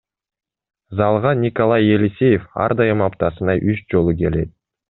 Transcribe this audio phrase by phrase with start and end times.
[0.97, 4.57] Залга Николай Елисеев ар дайым аптасына үч жолу келет.